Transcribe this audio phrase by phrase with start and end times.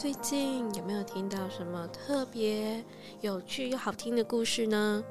[0.00, 2.82] 最近有没有听到什么特别
[3.20, 5.04] 有趣又好听的故事呢？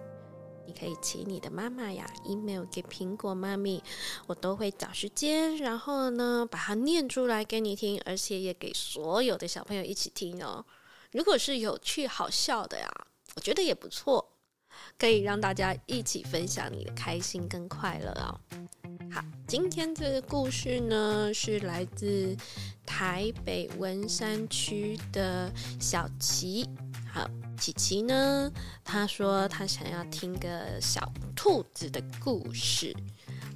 [0.66, 3.84] 你可以请你的妈妈呀，email 给苹果妈咪，
[4.26, 10.66] 我都会找时间，然后呢把它念出来给你听，而且也给所有的小朋友一起听哦。
[11.12, 12.90] 如果是有趣好笑的呀，
[13.36, 14.28] 我觉得也不错，
[14.98, 18.42] 可以让大家一起分享你的开心跟快乐哦。
[19.12, 22.36] 好，今天这个故事呢，是来自
[22.86, 26.70] 台北文山区的小琪。
[27.12, 27.28] 好，
[27.58, 28.52] 琪琪呢，
[28.84, 32.96] 他说他想要听个小兔子的故事。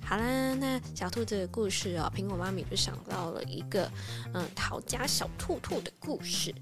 [0.04, 3.90] 好啦，那小兔子的故事哦，苹果妈咪就想到了一个
[4.34, 6.54] 嗯，逃家小兔兔的故事。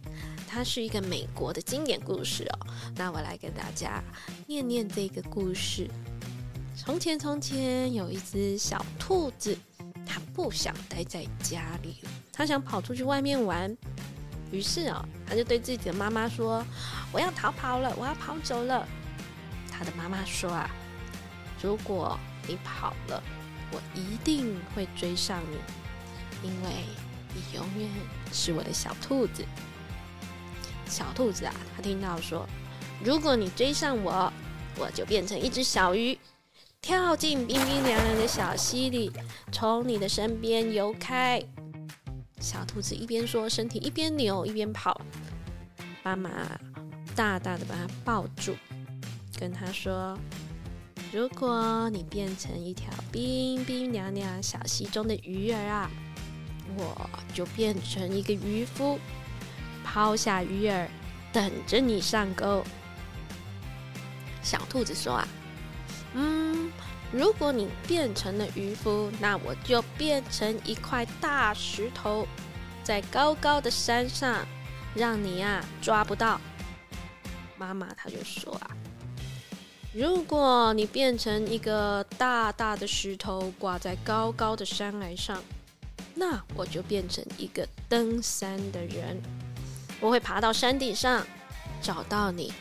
[0.45, 2.67] 它是一个美国的经典故事哦。
[2.97, 4.03] 那我来跟大家
[4.47, 5.89] 念念这个故事。
[6.75, 9.57] 从前，从前有一只小兔子，
[10.05, 13.75] 它不想待在家里了，它想跑出去外面玩。
[14.51, 16.65] 于是哦，它就对自己的妈妈说
[17.13, 18.87] ：“我要逃跑了，我要跑走了。”
[19.71, 20.69] 它的妈妈说：“啊，
[21.61, 23.21] 如果你跑了，
[23.71, 26.69] 我一定会追上你，因为
[27.33, 27.89] 你永远
[28.33, 29.45] 是我的小兔子。”
[30.87, 32.47] 小兔子啊，它听到说
[33.03, 34.33] ：“如果你追上我，
[34.77, 36.17] 我就变成一只小鱼。”
[36.81, 39.11] 跳进冰冰凉凉的小溪里，
[39.51, 41.39] 从你的身边游开。
[42.39, 44.99] 小兔子一边说，身体一边扭一边跑。
[46.01, 46.31] 妈妈
[47.15, 48.55] 大大的把它抱住，
[49.39, 50.17] 跟它说
[51.13, 55.91] ：“如果你变成一条冰冰凉凉小溪中的鱼儿啊，
[56.75, 58.99] 我就变成一个渔夫，
[59.83, 60.87] 抛下鱼饵，
[61.31, 62.63] 等着你上钩。”
[64.41, 65.27] 小兔子说：“啊。”
[66.13, 66.71] 嗯，
[67.11, 72.27] 如果你变成了渔夫，那我就变成一块大石头，
[72.83, 74.45] 在高高的山上，
[74.93, 76.39] 让你啊抓不到。
[77.57, 78.71] 妈妈她就说啊，
[79.93, 85.41] 如果你变成一个大大的石头，挂在高高的山崖上，
[86.13, 89.21] 那我就变成一个登山的人，
[90.01, 91.25] 我会爬到山顶上
[91.81, 92.51] 找到你，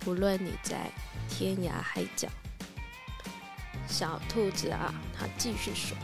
[0.00, 0.90] 不论你在
[1.28, 2.28] 天涯海角。
[3.88, 5.96] 小兔子啊，它继续说：“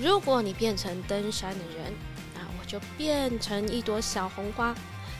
[0.00, 1.92] 如果你变成登山的人，
[2.34, 4.74] 那我就变成一朵小红花，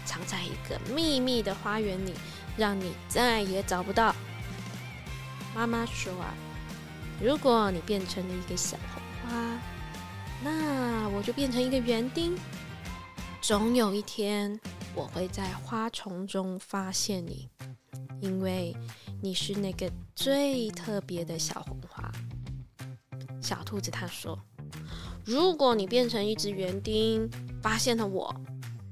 [0.04, 2.14] 藏在一个秘密的花园里，
[2.56, 4.14] 让你再也找不到。”
[5.54, 6.34] 妈妈说：“啊，
[7.22, 9.58] 如果你变成了一个小红花，
[10.42, 12.36] 那我就变成一个园丁，
[13.40, 14.58] 总有一天
[14.96, 17.48] 我会在花丛中发现你，
[18.20, 18.74] 因为。”
[19.22, 22.12] 你是那个最特别的小红花，
[23.40, 24.38] 小兔子他说
[25.24, 27.28] ：“如果你变成一只园丁，
[27.62, 28.32] 发现了我，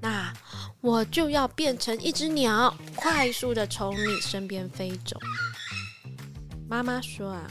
[0.00, 0.32] 那
[0.80, 5.20] 我就要变成一只鸟，快速的从你身边飞走。”
[6.66, 7.46] 妈妈说：“啊，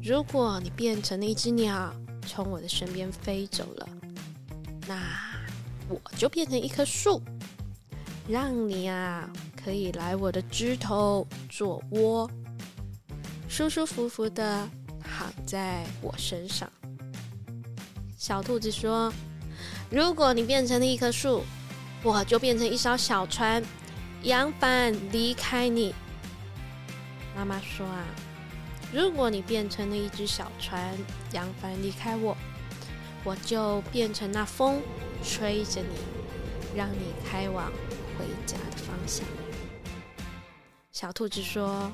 [0.00, 1.92] 如果你变成了一只鸟，
[2.24, 3.88] 从我的身边飞走了，
[4.86, 4.96] 那
[5.88, 7.20] 我就变成一棵树，
[8.28, 9.28] 让你啊。”
[9.64, 12.30] 可以来我的枝头做窝，
[13.48, 14.68] 舒舒服服的
[15.02, 16.70] 躺在我身上。
[18.18, 19.10] 小兔子说
[19.88, 21.42] ：“如果你变成了一棵树，
[22.02, 23.62] 我就变成一艘小船，
[24.22, 25.94] 扬帆离开你。”
[27.34, 28.04] 妈妈说：“啊，
[28.92, 30.94] 如果你变成了一只小船，
[31.32, 32.36] 扬帆离开我，
[33.24, 34.82] 我就变成那风，
[35.24, 37.72] 吹着你，让你开往
[38.18, 39.26] 回家的方向。”
[40.92, 41.90] 小兔子说：“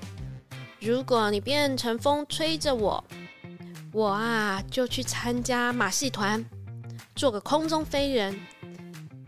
[0.80, 3.02] 如果你变成风吹着我，
[3.92, 6.44] 我啊就去参加马戏团，
[7.16, 8.38] 做个空中飞人，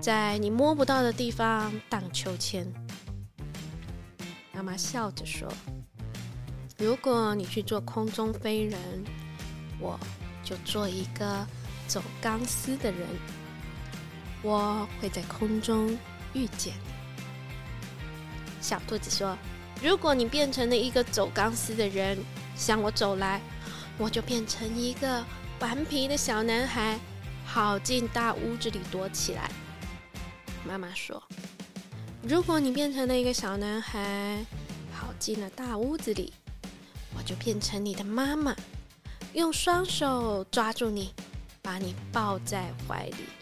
[0.00, 2.66] 在你摸不到的地方荡秋千。”
[4.52, 5.49] 妈妈笑着说
[6.78, 8.78] ：“如果你去做空中飞人，
[9.81, 9.99] 我
[10.44, 11.44] 就做一个
[11.88, 13.08] 走钢丝的人，
[14.43, 15.99] 我会在空中
[16.34, 16.93] 遇见你。”
[18.61, 19.37] 小兔子说。
[19.82, 22.17] 如果你变成了一个走钢丝的人，
[22.55, 23.40] 向我走来，
[23.99, 25.25] 我就变成一个
[25.58, 27.00] 顽皮的小男孩，
[27.44, 29.50] 跑进大屋子里躲起来。
[30.64, 31.20] 妈妈说
[32.23, 34.46] ：“如果你变成了一个小男孩，
[34.94, 36.32] 跑进了大屋子里，
[37.17, 38.55] 我就变成你的妈妈，
[39.32, 41.12] 用双手抓住你，
[41.61, 43.41] 把你抱在怀里。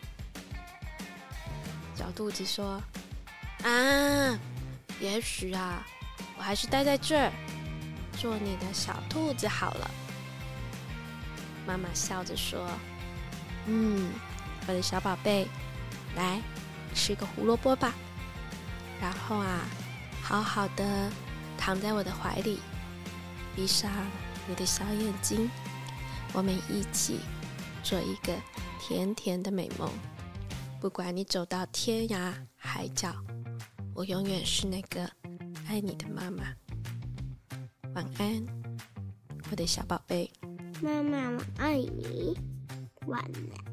[2.01, 2.83] 小兔子说
[3.63, 4.41] ：“啊，
[5.03, 5.87] 也许啊，
[6.39, 7.31] 我还是待在这儿，
[8.17, 9.91] 做你的小兔子好了。”
[11.69, 12.67] 妈妈笑着说
[13.69, 14.11] ：“嗯，
[14.67, 15.47] 我的小宝贝，
[16.17, 16.41] 来
[16.95, 17.93] 吃个胡萝卜吧。
[18.99, 19.61] 然后啊，
[20.23, 21.11] 好好的
[21.59, 22.61] 躺在我的怀里，
[23.55, 23.91] 闭上
[24.49, 25.51] 你的小眼睛，
[26.33, 27.21] 我们一起
[27.83, 28.35] 做一个
[28.81, 29.87] 甜甜的美梦。
[30.81, 33.15] 不管你走到天涯海角，
[33.95, 35.07] 我永远是那个
[35.69, 36.45] 爱你的妈妈。
[37.95, 38.43] 晚安，
[39.51, 40.31] 我的小宝贝。”
[40.81, 42.35] 妈妈，我爱你。
[43.07, 43.70] 晚安。